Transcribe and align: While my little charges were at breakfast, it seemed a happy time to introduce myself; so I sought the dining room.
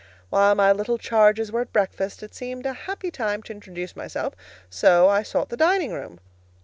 While 0.31 0.55
my 0.55 0.71
little 0.71 0.97
charges 0.97 1.51
were 1.51 1.61
at 1.61 1.71
breakfast, 1.71 2.23
it 2.23 2.33
seemed 2.33 2.65
a 2.65 2.73
happy 2.73 3.11
time 3.11 3.43
to 3.43 3.53
introduce 3.53 3.95
myself; 3.95 4.33
so 4.67 5.07
I 5.07 5.21
sought 5.21 5.49
the 5.49 5.55
dining 5.57 5.91
room. 5.93 6.19